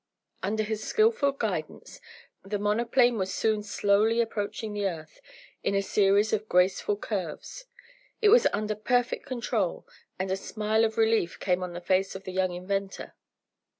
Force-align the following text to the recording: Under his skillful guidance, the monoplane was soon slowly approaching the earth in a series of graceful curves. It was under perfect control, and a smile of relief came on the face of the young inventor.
Under 0.41 0.63
his 0.63 0.83
skillful 0.83 1.33
guidance, 1.33 2.01
the 2.43 2.57
monoplane 2.57 3.19
was 3.19 3.31
soon 3.31 3.61
slowly 3.61 4.19
approaching 4.19 4.73
the 4.73 4.87
earth 4.87 5.21
in 5.63 5.75
a 5.75 5.83
series 5.83 6.33
of 6.33 6.49
graceful 6.49 6.97
curves. 6.97 7.65
It 8.19 8.29
was 8.29 8.47
under 8.51 8.73
perfect 8.73 9.27
control, 9.27 9.85
and 10.17 10.31
a 10.31 10.37
smile 10.37 10.85
of 10.85 10.97
relief 10.97 11.39
came 11.39 11.61
on 11.61 11.73
the 11.73 11.81
face 11.81 12.15
of 12.15 12.23
the 12.23 12.31
young 12.31 12.51
inventor. 12.55 13.13